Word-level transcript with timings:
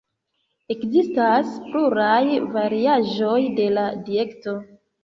Ekzistas 0.75 1.53
pluraj 1.67 2.23
variaĵoj 2.57 3.39
de 3.63 3.71
la 3.79 3.87
dieto. 4.11 4.61